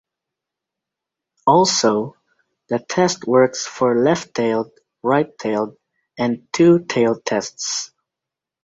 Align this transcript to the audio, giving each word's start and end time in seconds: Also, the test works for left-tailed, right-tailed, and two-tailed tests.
Also, 1.45 2.15
the 2.69 2.79
test 2.79 3.27
works 3.27 3.67
for 3.67 4.01
left-tailed, 4.01 4.71
right-tailed, 5.03 5.77
and 6.17 6.47
two-tailed 6.51 7.23
tests. 7.23 7.91